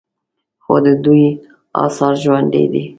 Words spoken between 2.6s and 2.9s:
دي